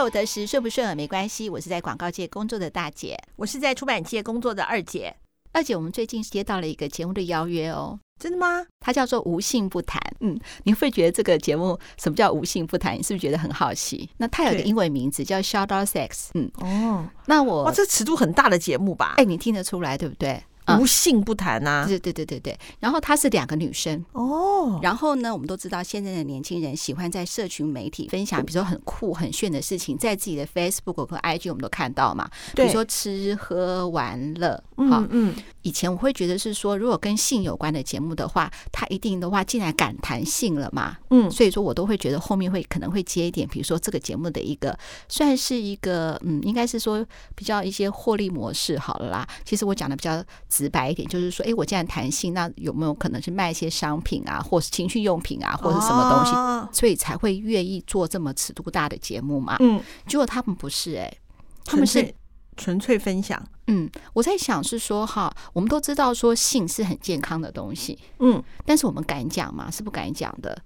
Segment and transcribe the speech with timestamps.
[0.00, 1.50] 来我得时，顺不顺耳没关系。
[1.50, 5.14] 我是在广告界工作的大姐，我是在出版界工作的二姐。
[5.52, 8.00] 二姐，我们最近接到了一个节目的邀约哦。
[8.18, 8.64] 真的吗？
[8.80, 10.00] 它叫做无性不谈。
[10.20, 12.96] 嗯，你会觉得这个节目什么叫无性不谈？
[12.98, 14.08] 你是不是觉得很好奇？
[14.16, 16.28] 那它有个英文名字叫 Shout Out Sex。
[16.32, 19.16] 嗯，哦，那我哇，这尺度很大的节目吧？
[19.18, 20.42] 哎，你听得出来对不对？
[20.78, 22.58] 无性不谈呐，对对对对对。
[22.78, 24.78] 然后她是两个女生哦。
[24.82, 32.30] 然后呢，我们都知道现在的年轻人喜欢在社群媒体分享，比如说很酷很炫的事情，在自己的 Facebook 和 IG 我们都看到嘛。
[32.54, 35.34] 比如说吃喝玩乐，嗯嗯。
[35.62, 44.76] 以前我会觉得是说，如果跟性有关的节目的话，他一定的话，既然敢谈性了嘛，嗯，所以说我都会觉得后面会可能会接一点，比如说这个节目的一个
[45.08, 49.26] 算是一个嗯，应该是说比较一些获利模式好了啦。
[49.44, 50.24] 其实我讲的比较
[50.60, 59.56] 直白一点，就是说，哎，我既然谈性，那有没有可能是卖一些商品啊，或是情趣用品啊，或者什么东西，哦、所以才会愿意做这么尺度大的节目嘛？
[59.60, 61.18] 嗯，结果他们不是哎、欸，
[61.64, 62.14] 他们是。
[62.56, 69.70] 纯粹分享，嗯，我在想是说哈，我们都知道说性是很健康的东西，嗯，但是我们敢讲吗？
[69.70, 70.60] 是不敢讲的。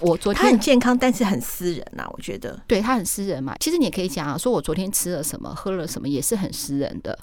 [0.00, 3.54] 我昨天他很健康，但是很私人呐、啊，我觉得，对他很私人嘛。
[3.60, 7.18] 其实你也可以讲啊，说我昨天吃了什么，喝了什么，也是很私人的。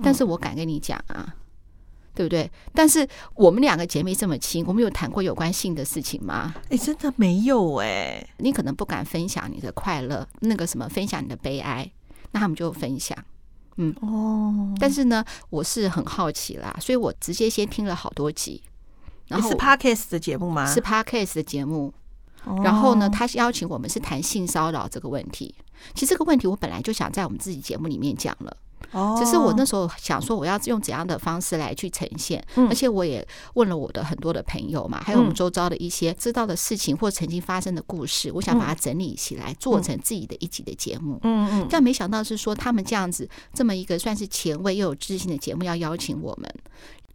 [0.00, 1.34] 但是我敢跟你讲啊，
[2.14, 2.50] 对不对？
[2.72, 6.54] 但是我们两个姐妹这么亲，我们有谈过有关性的事情吗？
[6.70, 8.26] 哎，真的没有哎。
[8.38, 11.90] 你可能不敢分享你的快乐，那个什么，分享你的悲哀，
[12.30, 13.16] 那他们就分享。
[13.76, 18.62] 嗯哦，但是呢，我是很好奇啦，所以我直接先听了好多集。
[19.26, 20.66] 然后是 Podcast 的节目吗？
[20.66, 21.92] 是 Podcast 的节目。
[22.44, 25.54] 哦、然后呢，他是邀请我们是谈性骚扰这个问题。
[25.94, 28.54] 其实这个问题我本来就想在我们自己节目里面讲了。
[28.92, 41.18] 哦，只是我那时候想说，我要用怎样的方式来去呈现，嗯、而且我也问了我的很多的朋友嘛，还有我们周遭的一些知道的事情或曾经发生的故事，我想把它整理起来，做成自己的一集的节目。
[41.22, 46.54] 嗯嗯，但没想到是说他们这样子这么一个算是前卫又有知性的节目要邀请我们。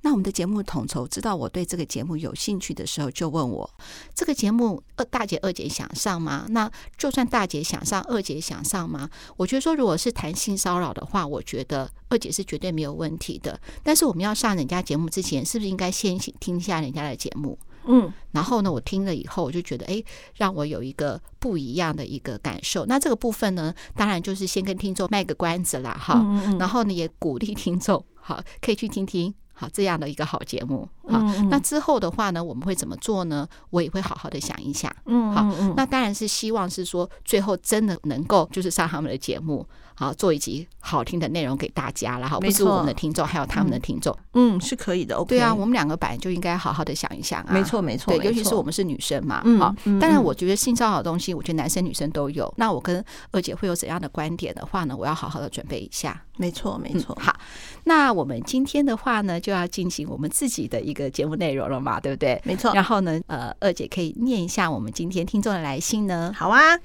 [0.01, 3.69] 那我们的节目统筹知道我对这个节目有兴趣的时候，就问我
[4.15, 6.45] 这个节目二大姐二姐想上吗？
[6.49, 9.09] 那就算大姐想上，二姐想上吗？
[9.35, 13.59] 我觉得说，如果是谈性骚扰的话，我觉得二姐是绝对没有问题的。
[13.83, 17.57] 但是我们要上人家节目之前，是不是应该先听一下人家的节目？
[17.85, 20.03] 嗯，然后呢，我听了以后，我就觉得，哎，
[20.35, 22.85] 让我有一个不一样的一个感受。
[22.85, 26.23] 那这个部分呢，当然就是先跟听众卖个关子啦，哈。
[26.59, 29.33] 然后呢，也鼓励听众，好，可以去听听。
[29.59, 33.47] 好，这样的一个好节目，好，那之后的话呢，我们会怎么做呢？
[33.69, 35.43] 我也会好好的想一想，嗯，好，
[35.75, 39.65] 那当然是希望是说，最后真的能够就是上他们的节目。
[39.95, 45.13] 好，做一集好听的内容给大家了哈不是我们的听众，还有他们的听众，嗯，是可以的。
[45.17, 47.49] OK，对啊，我们两个本来就应该好好的想一想啊。
[47.51, 49.75] 没错，没错，对，尤其是我们是女生嘛，嗯，好。
[49.99, 52.49] 当然，我觉得性骚扰的东西，我觉得男生女生都有。
[52.55, 54.95] 那我跟二姐会有怎样的观点的话呢？
[54.95, 56.23] 我要好好的准备一下。
[56.37, 57.13] 没错，没错。
[57.19, 57.37] 好，
[57.83, 62.41] 那我们今天的话呢，就要进行我们自己的一个节目内容了嘛，对不对？
[62.43, 62.73] 没错。
[62.73, 66.33] 然后呢，呃，二姐可以念一下我们今天听众的来信呢？
[66.35, 66.79] 好啊。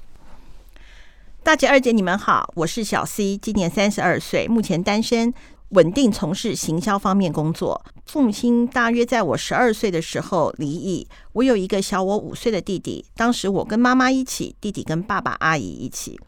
[1.41, 5.33] 大姐、二姐，你们好，我是小 C，今年三十二岁，目前单身，
[5.69, 7.83] 稳定从事行销方面工作。
[8.07, 16.19] 父母亲大约在我十二岁的时候离异，我有一个小我五岁的弟弟，当时我跟妈妈一起，弟弟跟爸爸阿姨一起。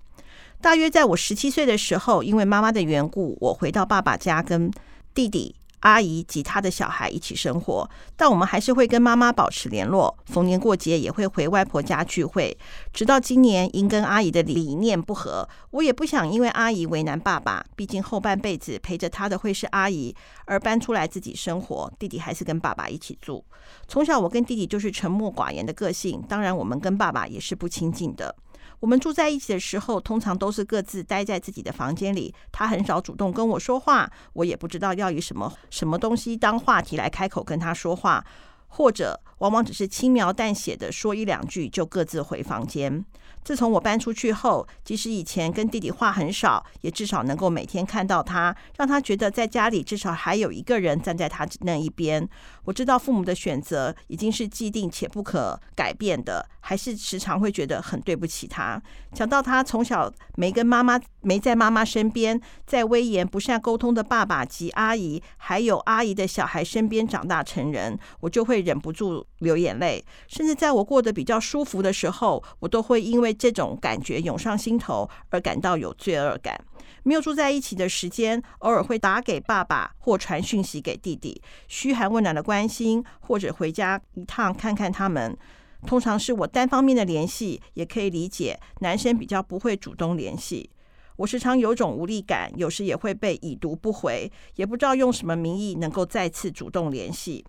[0.62, 4.72] 大约在我十七岁的时候，因为妈妈的缘故，我回到爸爸家跟
[5.16, 5.56] 弟弟。
[5.82, 12.58] 阿姨及她的小孩一起生活，但我们还是会跟妈妈保持联络，逢年过节也会回外婆家聚会。
[12.92, 21.92] 直到今年，因跟阿姨的理念不合，我也不想因为阿姨为难爸爸，毕竟后半辈子陪着他的会是阿姨，而搬出来自己生活。
[22.00, 23.44] 弟弟还是跟爸爸一起住。
[23.88, 28.36] 从小我跟弟弟就是沉默寡言的个性，当然我们跟爸爸也是不亲近的。
[28.80, 32.34] 我们住在一起的时候，通常都是各自待在自己的房间里。
[32.52, 38.24] 他很少主动跟我说话，我也不知道要以什么什么东西当话题来开口跟他说话，
[38.68, 43.06] 或者往往只是轻描淡写的说一两句，就各自回房间。
[43.44, 52.28] 自从我搬出去后，即使以前跟弟弟话很少，也至少能够每天看到他，让他觉得在家里至少还有一个人站在他那一边。
[52.66, 58.82] 我知道父母的选择已经是既定且不可改变的，还是时常会觉得很对不起他。
[59.14, 70.04] 想到他从小没跟妈妈，没在妈妈身边，在威严不善沟通的爸爸及阿姨，还有阿姨的小孩身边长大成人，我就会忍不住流眼泪。
[70.28, 76.60] 甚至在我过得比较舒服的时候，我都会因为这种感觉涌上心头而感到有罪恶感。
[77.04, 85.38] 没有住在一起的时间，偶尔会打给爸爸或传讯息给弟弟，嘘寒问暖的关心，或者回家一趟看看他们。
[85.86, 90.70] 通常是我单方面的联系，也可以理解男生比较不会主动联系。
[91.18, 97.46] 我时常有种无力感，有时也会被已读不回，也不知道用什么名义能够再次主动联系。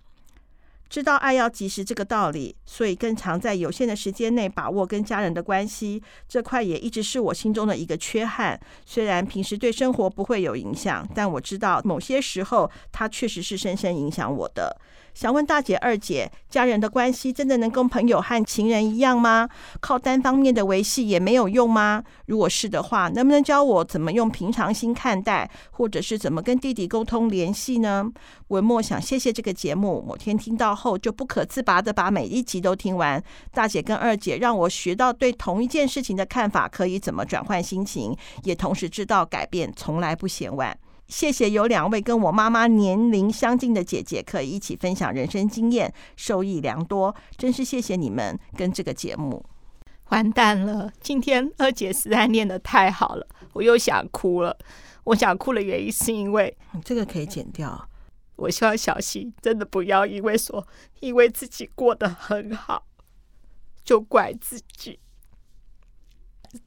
[0.88, 6.02] 知道爱要及时这个道理，所以更常在有限的时间内把握跟家人的关系。
[6.26, 8.58] 这块也一直是我心中的一个缺憾。
[8.87, 14.81] 虽然平时对生活不会有影响，但我知道某些时候它确实是深深影响我的。
[15.19, 19.49] 想问大姐、二姐，家人的关系真的能跟朋友和情人一样吗？
[19.81, 22.05] 靠单方面的维系也没有用吗？
[22.26, 28.06] 如果是的话，能不能教我怎么用平常心看待，或者是怎么跟弟弟沟通联系呢？
[28.47, 33.20] 文末想谢谢这个节目，某天听到后就不可自拔地把每一集都听完。
[33.50, 40.79] 大姐跟二姐让我学到对同一件事情的看法可以怎么转换心情，也同时知道改变从来不嫌晚。
[41.08, 47.14] 谢谢有两位跟我妈妈年龄相近的姐姐，可以一起分享人生经验，受益良多。
[47.37, 49.44] 真是谢谢你们跟这个节目。
[50.10, 54.56] 完蛋了，今天二姐实在念的太好了，我又想哭了。
[55.05, 57.88] 我想哭的原因是因为这个可以剪掉。
[58.37, 60.66] 我希望小溪真的不要因为说
[61.00, 62.87] 因为自己过得很好，
[63.82, 64.99] 就怪自己。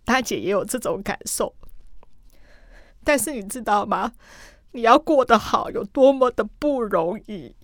[0.04, 1.56] 大姐也有这种感受。
[3.04, 4.12] 但是你知道吗？
[4.74, 7.56] 你要过得好有多么的不容易。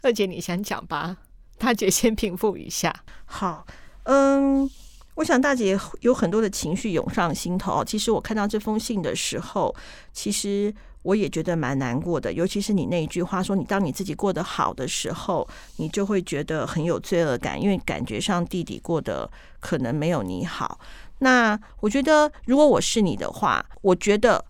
[0.00, 1.18] 二姐，你先讲吧，
[1.58, 3.04] 大姐先平复一下。
[3.26, 3.66] 好，
[4.04, 4.70] 嗯，
[5.16, 7.84] 我想大姐有很多的情绪涌上心头。
[7.84, 9.74] 其实我看到这封信的时候，
[10.12, 12.32] 其实我也觉得蛮难过的。
[12.32, 15.46] 尤其是你那一句话说，你当你自己过得好的时候，
[15.76, 19.30] 你就会觉得很有罪恶感，因为感觉上弟弟过得
[19.60, 20.80] 可能没有你好。
[21.20, 24.44] 那我觉得，如果我是你的话，我觉得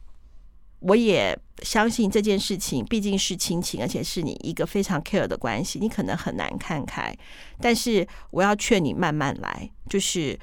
[0.80, 7.16] 我也相信这件事情毕竟是亲情，而且是你一个非常 care 的关系，你可能很难看开。
[7.60, 10.38] 但是我要劝你慢慢来，就是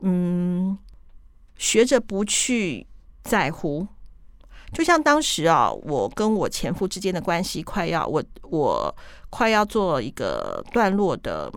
[0.00, 0.78] 嗯，
[1.56, 2.86] 学着不去
[3.22, 3.86] 在乎。
[4.72, 8.94] 就像当时啊，我跟我前夫之间的关系快要我我
[9.30, 11.52] 快要做一个段落的。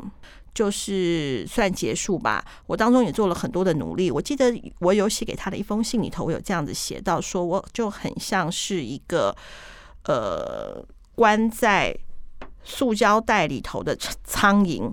[0.57, 2.43] 就是算结束吧。
[2.65, 4.09] 我当中也做了很多的努力。
[4.09, 9.35] 我记得我有写给他的一封信里头，我有这样子写到，说我就很像是一个
[10.05, 10.83] 呃
[11.13, 11.95] 关在
[12.63, 14.91] 塑胶袋里头的苍蝇，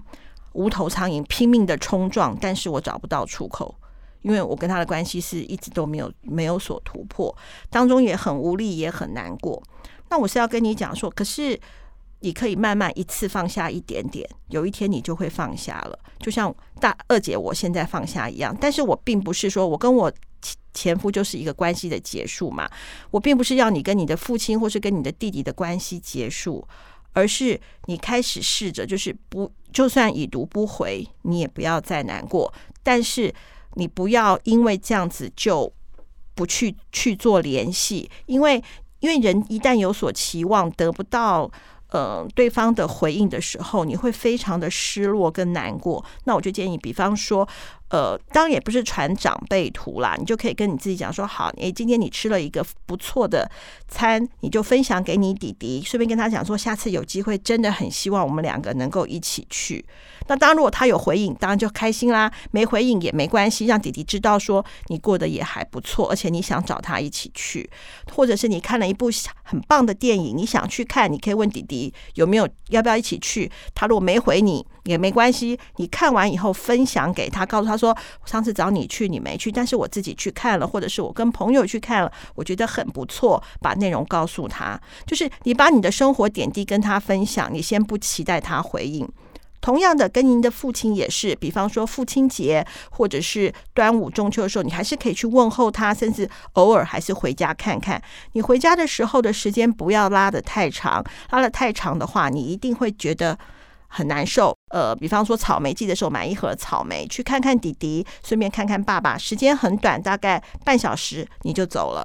[0.53, 3.75] 无头苍蝇，拼命的冲撞，但是我找不到出口，
[4.21, 7.35] 因为我跟他的关系是一直都没有没有所突破，
[7.71, 9.63] 当中也很无力，也很难过。
[10.11, 11.59] 那我是要跟你讲说，可是。
[12.25, 18.57] 你可以慢慢一次放下一点点，有一天你就会放下了，就像大二姐我现在放下一样。
[18.59, 20.11] 但是我并不是说我跟我
[20.73, 22.67] 前夫就是一个关系的结束嘛，
[23.11, 26.67] 我并不是要你跟你的父亲或是跟你的弟弟的关系结束，
[27.13, 32.51] 而是你开始试着就是不，就算已读不回，你也不要再难过。
[32.83, 33.31] 但是
[33.75, 35.71] 你不要因为这样子就
[36.35, 38.65] 不去去做联系，因为
[39.01, 41.51] 因为人一旦有所期望得不到。
[41.95, 46.05] 呃，对方的回应的时候，你会非常的失落跟难过。
[46.25, 47.49] 那我就建议，比方说。
[47.91, 53.49] 呃，当然也不是传长辈图啦，你就可以跟你自己讲说，好，诶，今天你吃了一个不错的
[53.89, 59.85] 餐，你就分享给你弟弟，顺便跟他讲说，下次有机会，真的很希望我们两个能够一起去。
[60.27, 67.69] 那当然，如果他有回应，当然就开心啦；没回应也没关系，让弟弟知道说你过得也还不错，而且你想找他一起去，
[68.15, 69.11] 或者是你看了一部
[69.43, 73.51] 很棒的电影，你想去看，你可以问弟弟有没有要不要一起去。
[73.75, 77.85] 他如果没回你也没关系，你看完以后分享给他，告诉他他。
[77.85, 83.43] 说上次找你去，你没去，但是我自己去看了，或者是我跟朋友去看了，我觉得很不错。
[83.61, 89.07] 把内容告诉他，就是你把你的生活点滴跟他分享，你先不期待他回应。
[89.61, 98.01] 同样的，跟您的父亲也是，比方说父亲节或者是端午、中秋的时候，你还是可以去问候他，甚至偶尔还是回家看看。
[98.33, 103.39] 你回家的时候的时间不要拉得太长，拉得太长的话，你一定会觉得。
[103.97, 112.05] 很难受，呃，比方说草莓季的时候买一盒草莓，去看看弟弟，顺便看看爸爸，时间很短，大概半小时你就走了。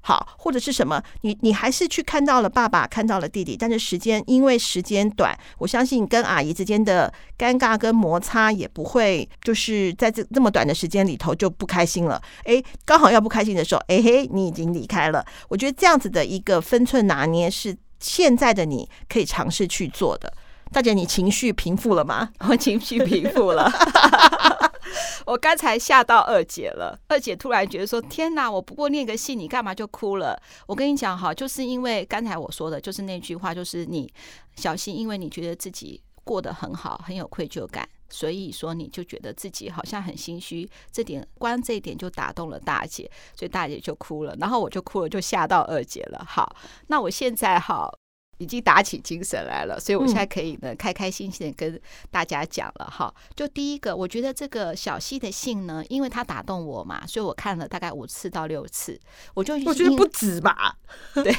[0.00, 12.20] 好，或者是什么，你你还是去看到了爸爸，看到了弟弟，但是时间因为时间短，我相信跟阿姨之间的尴尬跟摩擦也不会就是在这这么短的时间里头就不开心了。
[12.42, 15.24] 哎，刚好要不开心的时候，哎嘿，你已经离开了。
[15.48, 20.34] 我觉得这样子的一个分寸拿捏是现在的你可以尝试去做的。
[20.72, 22.30] 大姐，你情绪平复了吗？
[22.48, 23.70] 我情绪平复了。
[25.26, 26.98] 我刚才吓到二姐了。
[27.08, 30.36] 二姐突然觉得说：“天哪，我不过念个信，你干嘛就哭了？”
[30.66, 34.10] 我跟你讲哈，就是因为刚才我说的，就是那句话，就是你
[34.56, 46.24] 小心，因为你觉得自己过得很好，很有愧疚感，所以说你就觉得自己好像很心虚，这点光这一点就打动了大姐，所以大姐就哭了，然后我就哭了，就吓到二姐了。
[46.26, 46.56] 好，
[46.88, 47.94] 那我现在好。
[48.42, 51.80] 已经打起精神来了，所以我现在可以呢，开开心心的跟
[52.10, 53.14] 大家讲了哈。
[53.36, 58.98] 就第一个，我觉得这个小溪的信呢，因为它打动我嘛，所以我看了大概五次到六次，
[59.34, 60.76] 我就我觉得不止吧，
[61.14, 61.32] 对，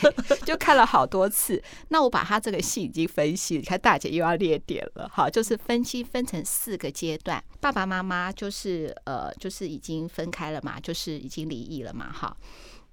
[0.46, 1.62] 就看了好多次。
[1.90, 12.36] 那我把它这个信已经分析，你看大姐又要列点了哈，就是分析分成四个阶段，爸爸妈妈就是呃，就是已经分开了嘛，就是已经离异了嘛，哈。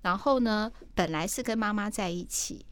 [0.03, 2.65] 然后呢，本来是跟妈妈在一起。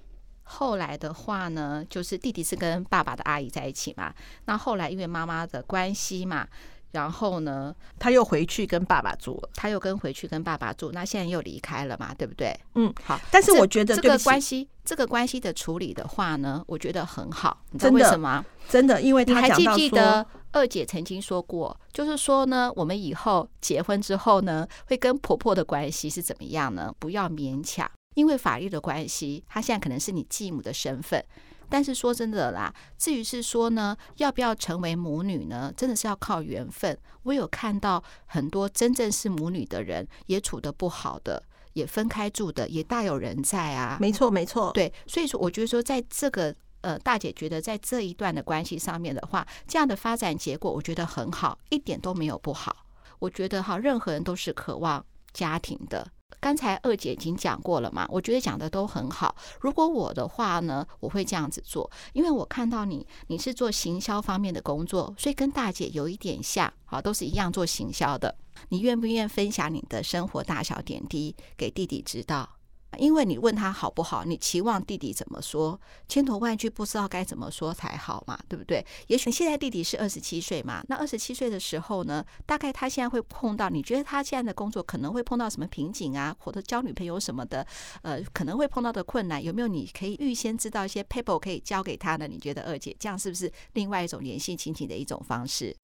[0.51, 4.13] 后来的话呢，就是弟弟是跟爸爸的阿姨在一起嘛。
[4.47, 6.49] 那后来因为妈妈的关系嘛，
[6.93, 10.91] 然后呢，他又回去跟爸爸住了，他又跟回去跟爸爸住。
[10.93, 12.59] 那现在又离开了嘛，对不对？
[12.75, 13.21] 嗯，好。
[13.31, 17.63] 但是我觉得这个关系，这个关系的处理的话呢，我觉得很好。
[17.71, 18.45] 你知道为什么？
[18.69, 26.93] 真的，因为他你还记不记得二姐曾经说过，就是说呢，我们以后结婚之后呢，会跟婆婆的关系是怎么样呢？
[26.99, 27.89] 不要勉强。
[28.19, 31.25] 因为法律的关系，他现在可能是你继母的身份，
[31.69, 35.73] 但是说真的啦，至于是说呢，要不要成为母女呢？
[35.77, 36.99] 真的是要靠缘分。
[37.23, 41.41] 我有看到很多真正是母女的人，也处得不好的，
[41.75, 43.97] 也分开住的，也大有人在啊。
[44.01, 44.73] 没错，没错。
[44.73, 52.85] 对，所以说我觉得说，在这个呃，大姐觉得在这一段的关系上面的话，这样的发展结果，我觉得很好，一点都没有不好。
[53.21, 56.05] 我觉得哈，任何人都是渴望家庭的。
[56.41, 59.35] 刚才二姐已经讲过了嘛，我觉得讲的都很好。
[59.61, 68.35] 如果我的话呢，我会这样子做，因为我看到你，你是做行销方面的工作，所以跟大姐有一点像，好，都是一样做行销的。
[68.71, 72.58] 你愿不愿意分享你的生活大小点滴给弟弟知道？
[72.97, 75.79] 因为你问他好不好，你期望弟弟怎么说，
[76.09, 78.85] 千头万绪不知道该怎么说才好嘛，对不对？
[79.09, 87.67] 也许现在弟弟是二十七岁嘛，那二十七岁的时候呢，大概他现在会碰到，你觉得他现在的工作可能会碰到什么瓶颈啊，或者交女朋友什么的，
[88.03, 92.27] 呃，可能会碰到的困难，有没有你可以预先知道一些 paper 可以交给他呢？
[92.27, 95.77] 你觉得二姐这样是不是另外一种联系亲情的一种方式？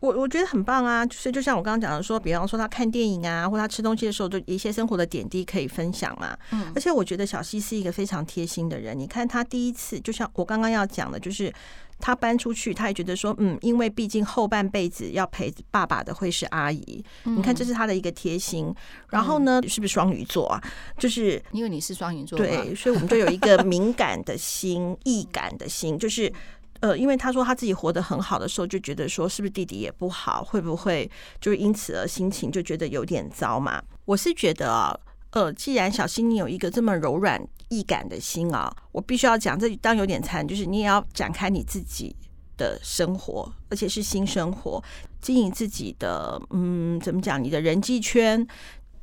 [0.00, 6.36] 我我觉得很棒啊，就是就像我刚刚讲的说，比方说他看电影啊，或他吃东西的时候，就一些生活的点滴可以分享嘛。
[6.52, 8.96] 嗯，而且我觉得小西是一个非常贴心的人。
[8.98, 11.50] 你看他第一次，就像我刚刚要讲的，就是
[11.98, 17.02] 他搬出去，他也觉得说，嗯，因为毕竟后半辈子要陪爸爸的会是阿姨。
[17.24, 18.72] 你看，这是他的一个贴心。
[19.08, 20.62] 然后呢，是不是双鱼座啊？
[20.98, 26.30] 就是因为你是双鱼座，对，所以我们就有一个敏感的心、 易感的心，就是。
[26.80, 33.82] 呃，因为他说他自己活得很好的时候，就觉得说是不是弟弟也不好，会不会就是因此而心情就觉得有点糟嘛？
[34.04, 34.98] 我是觉得啊，
[35.30, 42.14] 呃，既然小新你有一个这么柔软易感的心啊，我必须要讲，这当有点残，就是你也要展开你自己
[42.56, 44.82] 的生活，而且是新生活，
[45.20, 47.42] 经营自己的，嗯，怎么讲？
[47.42, 48.46] 你的人际圈，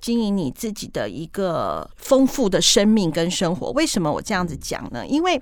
[0.04, 3.72] 经营你自己的一个丰富的生命跟生活。
[3.72, 5.08] 为什么我这样子讲呢？
[5.08, 5.42] 因为。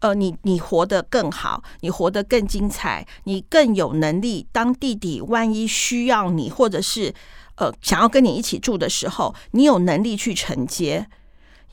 [0.00, 4.46] 呃，你你活得更好，你活得更精彩，你更有能力。
[4.52, 7.14] 当弟弟万一需要你，或者是
[7.54, 11.08] 呃想要跟你一起住的时候，你有能力去承接。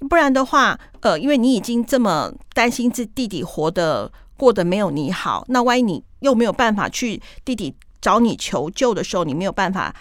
[0.09, 9.93] 不然的话，呃，因为你已经这么担心这弟弟活得过得没有你好，那万一你又没有办法去弟弟找你求救的时候，你没有办法。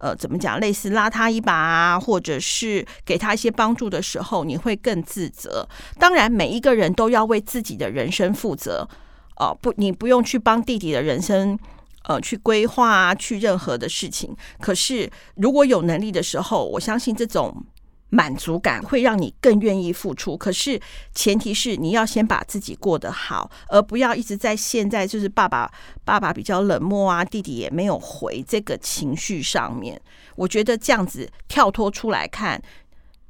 [0.00, 0.58] 呃，怎么讲？
[0.58, 5.68] 类似拉他一把啊，或者是给他一些帮助的时候，你会更自责。
[5.98, 8.88] 当然，每一个人都要为自己的人生负责。
[9.36, 11.58] 哦、呃，不，你不用去帮弟弟的人生，
[12.04, 14.34] 呃，去规划啊，去任何的事情。
[14.58, 17.64] 可是，如果有能力的时候，我相信这种。
[18.10, 20.80] 满足感会让你更愿意付出，可是
[21.14, 25.70] 前提是你要先把自己过得好，而不要一直在现在就是爸爸
[26.04, 30.00] 爸爸比较冷漠啊，弟弟也没有回这个情绪上面。
[30.36, 32.60] 我觉得这样子跳脱出来看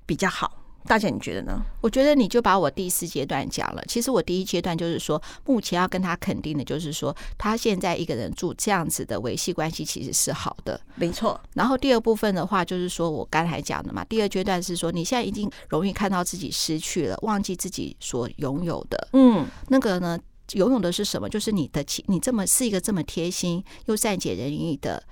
[0.06, 0.59] 比较好。
[0.86, 1.62] 大姐，你觉得呢？
[1.80, 3.82] 我觉得你就把我第四阶段讲了。
[3.86, 11.40] 其实我第一阶段就是说，目前要跟他肯定的，就是说他现在一个人住这样子的维系关系其实是好的，没错。
[11.54, 19.08] 然后第二部分的话，就是说我刚才讲的嘛，第二阶段是说你现在已经容易看到自己失去了，忘记自己所拥有的。
[19.12, 20.18] 嗯，那个呢，
[20.54, 21.28] 拥有的是什么？
[21.28, 25.02] 就是你的你这么是一个这么贴心又善解人意的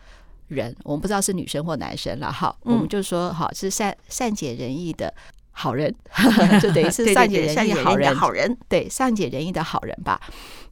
[0.48, 0.74] 人。
[0.82, 5.12] 我们不知道是女生或男生了，哈，我们就说好是善善解人意的。
[5.58, 5.92] 好人，
[6.62, 10.20] 就等于是善解人意好人，好人，对，善解人意的好人吧。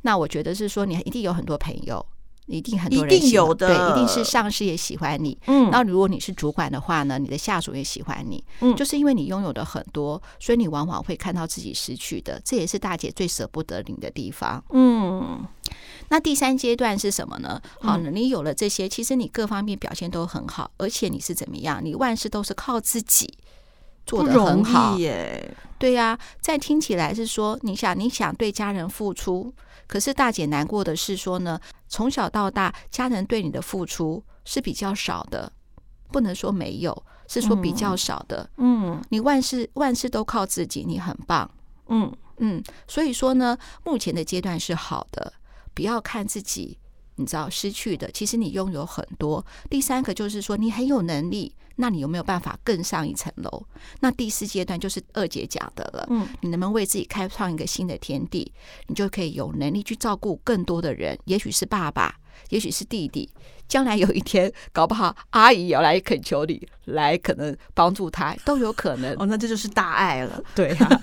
[0.03, 2.07] 那我觉得是说，你一定有很多朋友，
[2.47, 5.37] 一定很多人有的，对，一定是上司也喜欢你。
[5.49, 8.41] 嗯，那如果你是主管的话呢，你的下属也喜欢你。
[8.61, 14.63] 嗯，就是因为你拥有的很多，所以你往往会看到自己失去的，这也是大姐最舍不得你的地方。
[14.71, 15.45] 嗯，
[16.11, 17.61] 那第三阶段是什么呢？
[17.81, 21.85] 好，你有了这些，其实你各方面表现都很好，而且你是怎么样？
[21.85, 23.37] 你万事都是靠自己
[24.07, 25.55] 做得很好耶。
[25.79, 29.53] 对呀、啊，再听起来是说，你想你想对家人付出，
[29.87, 35.53] 可是大姐难过的是说呢，从小到大家人对你的付出是比较少的，
[36.11, 38.49] 不能说没有，是说比较少的。
[38.57, 41.51] 嗯，你万事万事都靠自己，你很棒。
[41.89, 45.35] 嗯嗯，所以说呢，目前的阶段是好的，
[45.75, 46.79] 不要看自己，
[47.17, 49.45] 你知道失去的，其实你拥有很多。
[49.69, 53.65] 第三个就是说，你很有能力，那你有没有办法更上一层楼？
[54.01, 58.51] 那第四阶段就是二姐讲的了，嗯，你能不能为自己开创一个新的天地？
[58.89, 62.15] 你就可以有能力去照顾更多的人，也许是爸爸，
[62.49, 63.31] 也许是弟弟。
[63.69, 69.13] 将来有一天，搞不好阿姨要来恳求你，来可能帮助他，都有可能。
[69.19, 70.41] 哦，那这就是大爱了。
[70.55, 71.01] 对啊，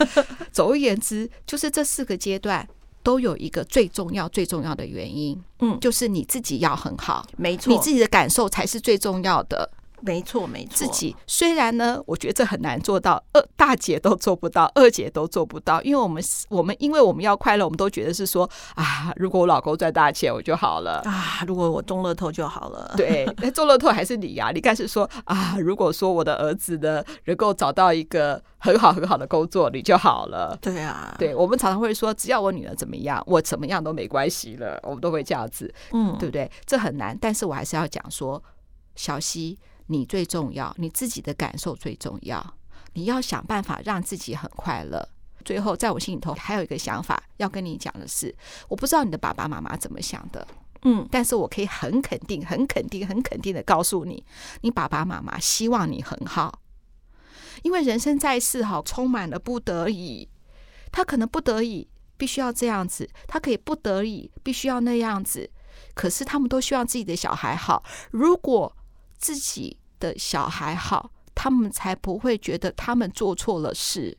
[0.52, 2.66] 总而言之，就是这四个阶段
[3.04, 9.70] 都有一个最重要、最重要的原因，嗯，就是你自己要很好，没错，你自己的感受才是最重要的。
[10.06, 10.74] 没错，没错。
[10.76, 22.94] 自己虽然呢，我觉得这很难做到，二大姐都做不到，二姐都做不到，因为我们我们因为我们要快乐，我们都觉得是说啊，如果我老公赚大钱，我就好了啊，如果我中乐透就好了。
[22.98, 24.52] 对， 那中乐透还是你呀、啊？
[24.52, 30.58] 你开始说啊，如果说我的儿子呢能够找到一个很好很好的工作，你就好了。
[30.62, 36.52] 对啊，对，我们常常会说，只要我女儿怎么样，我怎么样都没关系了，我们都会这样子，嗯，对不对？
[36.66, 38.44] 这很难，但是我还是要讲说，
[38.96, 39.58] 小溪。
[39.88, 42.56] 你最重要，你自己的感受最重要。
[42.94, 45.08] 你要想办法让自己很快乐。
[45.44, 48.34] 最后，在我心里头还有一个想法要跟你讲的是，
[48.70, 50.48] 我不知道你的爸爸妈妈怎么想的，
[50.84, 54.24] 嗯，但是我可以很肯定、很肯定、很肯定的告诉你，
[54.62, 56.62] 你爸爸妈妈希望你很好，
[57.64, 60.30] 因为人生在世，哈充满了不得已。
[60.92, 65.50] 他可能不得已必须要这样子，他可以不得已必须要那样子，
[65.94, 67.84] 可是他们都希望自己的小孩好。
[68.12, 68.78] 如果
[69.24, 74.18] 自己的小孩好，他们才不会觉得他们做错了事，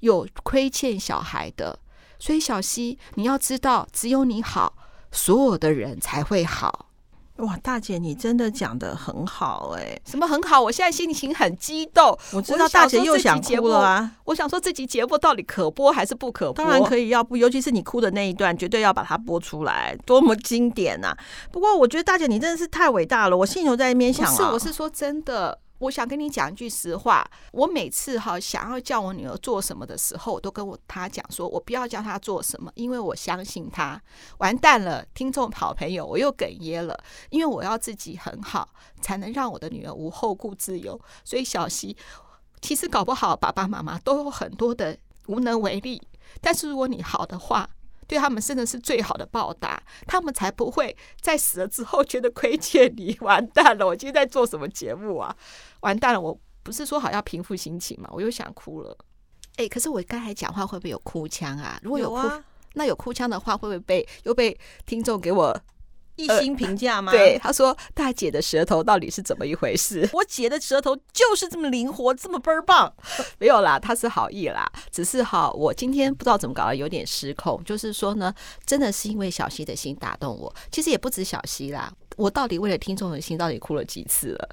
[0.00, 1.78] 有亏欠小孩的。
[2.18, 4.76] 所以小溪，你要知道，只有你好，
[5.12, 6.88] 所有的人才会好。
[7.36, 9.98] 哇，大姐，你真的讲的很好哎！
[10.04, 10.60] 什么很好？
[10.60, 12.16] 我现在心情很激动。
[12.32, 14.10] 我知道大姐又想哭了啊！
[14.24, 16.64] 我想说，这集节目到底可播还是不可播？
[16.64, 21.16] 当然可以要不，尤其是你哭的那一段，绝对要把它播出来，多么经典呐！
[21.50, 25.58] 不过我觉得大姐你真的是太伟大了，我心里头在那边想啊，是，我是说真的。
[25.82, 34.00] 我想跟你讲一句实话，我每次哈想要叫我女儿做什么的时候，我都跟我她讲说，我不要叫她做什么，因为我相信她。
[34.38, 36.96] 完蛋了，听众好朋友，我又哽咽了，
[37.30, 38.68] 因为我要自己很好，
[39.00, 41.00] 才能让我的女儿无后顾之忧。
[41.24, 41.96] 所以小溪，
[42.60, 46.00] 其实搞不好爸爸妈妈都有很多的无能为力，
[46.40, 47.68] 但是如果你好的话。
[48.12, 53.16] 对他们真的是最好的报答，他们才不会在死了之后觉得亏欠你。
[53.22, 55.34] 完蛋了，我今天在做什么节目啊？
[55.80, 58.10] 完蛋了，我不是说好要平复心情嘛？
[58.12, 58.94] 我又想哭了。
[59.56, 61.80] 哎，可是我刚才讲话会不会有哭腔啊？
[61.82, 62.44] 如果有哭，有啊、
[62.74, 65.58] 那有哭腔的话，会不会被又被听众给我？
[66.16, 67.10] 一心评价吗？
[67.10, 72.92] 对，他说：“大姐的舌头到底是怎么一回事？”我姐的舌头就是这么灵活，这么倍儿棒。
[73.38, 77.62] 没有啦，他是好意啦，只是哈，我今天不知道怎么搞的，有点失控。
[77.64, 78.32] 就是说呢，
[78.66, 80.54] 真的是因为小溪的心打动我。
[80.70, 84.48] 其实也不止小溪啦，我到底为了听众的心，到底哭了几次了？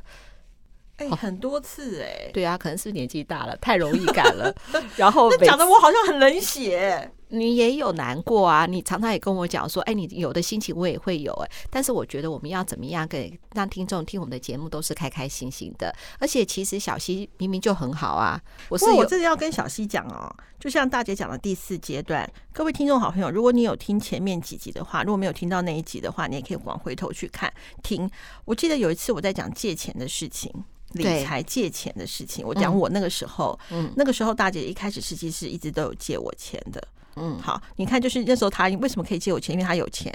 [0.98, 2.32] 哎、欸，很多次哎、欸。
[2.34, 4.54] 对啊，可能是年纪大了，太容易感了。
[4.96, 7.12] 然后那讲的我好像很冷血。
[7.30, 18.42] 你也有难过啊，你常常也跟我讲说，哎，你有的心情我也会有哎，但是我觉得我们要怎么样给让听众听我们的节目都是开开心心的，而且其实小溪明明就很好啊。
[18.70, 27.52] 我是我真的要跟小溪讲哦，就像大姐讲的第四阶段，各位听众好朋友，如果你有听前面几集的话，如果没有听到那一集的话，你也可以往回头去看
[27.84, 28.10] 听。
[28.46, 30.52] 我记得有一次我在讲借钱的事情，
[30.94, 36.82] 理财借钱的事情，我讲我那个时候，嗯，那个时候大姐一开始实际是一直都有借我钱的。
[37.16, 39.54] 嗯，好，你看，就是那时候他为什么可以借我钱？
[39.54, 40.14] 因为他有钱，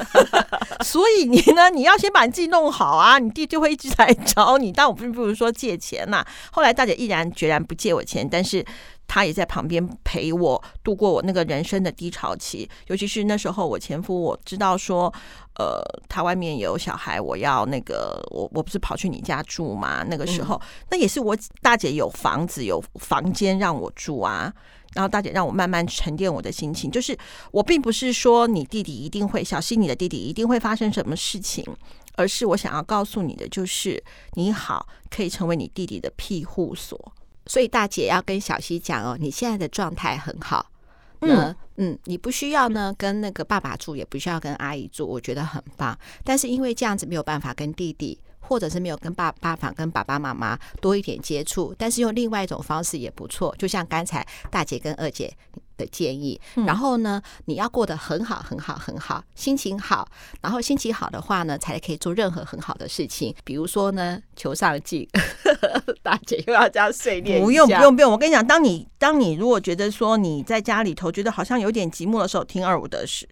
[0.84, 4.72] 所以你呢，你要先把你自己弄好啊，你弟就会一直来找你。
[4.72, 8.64] 但我并不是说借钱呐、后来大姐毅然决然不借我钱，但是
[9.06, 12.68] 他也在旁边陪我度过我那个人生的低潮期。
[12.86, 15.12] 尤其是那时候我前夫，我知道说，
[15.58, 20.04] 呃，他外面有小孩，我要那个，我我不是跑去你家住吗？
[20.08, 20.60] 那个时候，
[20.90, 24.52] 那也是我大姐有房子有房间让我住啊。
[24.94, 27.16] 然后大姐让我慢慢沉淀我的心情，就是
[27.50, 31.64] 我并不是说你弟弟一定会，小溪你的弟弟一定会发生什么事情，
[32.14, 34.02] 而是我想要告诉你的就是
[34.34, 37.12] 你好，可以成为你弟弟的庇护所。
[37.46, 40.66] 所以大姐要跟小溪讲哦，你现在的状态很好，
[41.22, 45.98] 嗯嗯，你不需要呢跟那个爸爸住，也不需要跟阿姨住，我觉得很棒。
[46.24, 48.18] 但是因为这样子没有办法跟弟弟。
[48.44, 53.54] 或者是没有跟爸爸爸跟爸爸妈妈多一点接触，但是用另外一种方式也不错。
[53.56, 55.32] 就像刚才大姐跟二姐
[55.82, 60.06] 的建议，然后呢，你要过得很好很好很好，心情好，
[60.40, 63.34] 然后心情好的话呢，才可以做任何很好的事情。
[63.44, 65.08] 比如说呢，求上进。
[66.02, 68.10] 大姐又要这样碎念，不用不用不用。
[68.10, 73.28] 我跟你讲，当你当你如果觉得说你在家里头觉得好像有点寂寞的时候，听二五得十，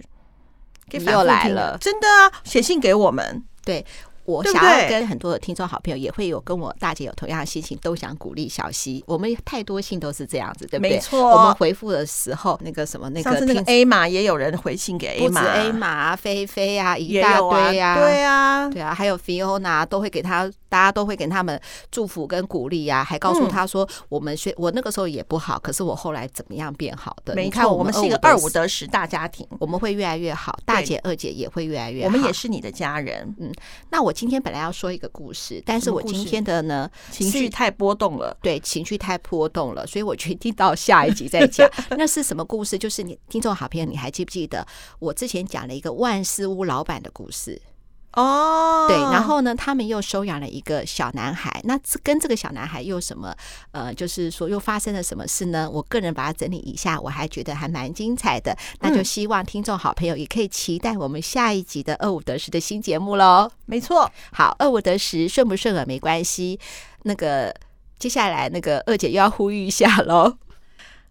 [0.90, 3.84] 你又来了，真的啊，写信给我们，对。
[4.24, 9.02] 我想要跟很多的听众好朋友，也会有跟我大姐有同样的心情，都想鼓励小溪。
[9.06, 10.90] 我们太多信都是这样子，对不对？
[10.92, 11.30] 没错。
[11.30, 20.50] 我们回复的时候，那个什么，那个上次那个 A 码也有人回信给 A 码，A 码、菲菲啊，一大堆啊，对啊，对啊，还有 Fiona 都会给他。
[20.70, 32.06] 大家都会给他们祝福跟鼓励呀、啊，还告诉他说：“我们学我那个时候也不好，可是我后来怎么样变好的？”你看，我们是一个二五得十大家庭，我们会越来越好，大姐二姐也会越来越好。
[32.06, 33.34] 我们也是你的家人。
[33.40, 33.52] 嗯，
[33.90, 41.66] 那我今天本来要说一个故事，但是我今天的呢情绪太波动了，对，情绪太波动了，所以我决定到下一集再讲。
[41.96, 42.76] 那是什么故事？
[42.76, 44.66] 就是你听众好朋友，你还记不记得
[44.98, 47.62] 我之前讲了一个万事屋老板的故事？
[48.14, 51.60] 哦，对，然后呢，他们又收养了一个小男孩。
[51.64, 53.32] 那这跟这个小男孩又什么？
[53.70, 55.70] 呃，就是说又发生了什么事呢？
[55.70, 58.56] 我个人把它整理一下，我还觉得还蛮精彩的。
[58.80, 63.48] 那就希望听众好朋友也可以期待我们下一集的二五得十的新节目喽。
[63.66, 66.58] 没错，好，二五得十顺不顺耳没关系。
[67.04, 67.54] 那个
[67.98, 70.36] 接下来那个二姐又要呼吁一下喽。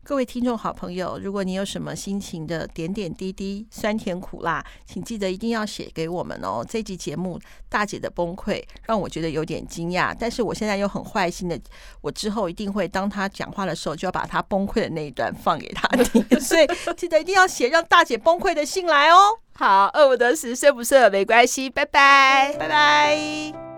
[0.10, 6.66] 各位听众好朋友，如果你有什么心情的点点滴滴、酸甜苦辣，请记得一定要写给我们哦。
[6.68, 11.56] 这集节目大姐的崩溃让我觉得有点惊讶，但是我现在又很坏心的，
[12.02, 16.26] 我之后一定会当她讲话的时候，就要把她崩溃的那一段放给她听。
[16.42, 16.66] 所以
[16.98, 19.38] 记得一定要写让大姐崩溃的信来哦。
[19.54, 23.69] 好，饿不得食睡不睡没关系，拜拜，拜拜。